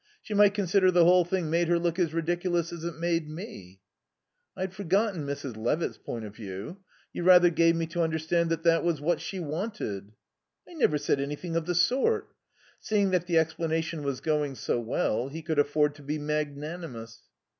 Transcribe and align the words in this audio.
She 0.23 0.33
might 0.33 0.55
consider 0.55 0.89
the 0.89 1.05
whole 1.05 1.23
thing 1.25 1.51
made 1.51 1.67
her 1.67 1.77
look 1.77 1.99
as 1.99 2.11
ridiculous 2.11 2.73
as 2.73 2.83
it 2.83 2.95
made 2.97 3.29
me." 3.29 3.81
"I'd 4.57 4.73
forgotten 4.73 5.27
Mrs. 5.27 5.55
Levitt's 5.55 5.99
point 5.99 6.25
of 6.25 6.35
view. 6.35 6.77
You 7.13 7.21
rather 7.21 7.51
gave 7.51 7.75
me 7.75 7.85
to 7.85 8.01
understand 8.01 8.49
that 8.49 8.83
was 8.83 8.99
what 8.99 9.21
she 9.21 9.39
wanted." 9.39 10.13
"I 10.67 10.73
never 10.73 10.97
said 10.97 11.19
anything 11.21 11.55
of 11.55 11.67
the 11.67 11.75
sort." 11.75 12.29
Seeing 12.79 13.11
that 13.11 13.27
the 13.27 13.37
explanation 13.37 14.01
was 14.01 14.21
going 14.21 14.55
so 14.55 14.79
well 14.79 15.27
he 15.27 15.43
could 15.43 15.59
afford 15.59 15.93
to 15.93 16.01
be 16.01 16.17
magnanimous. 16.17 17.21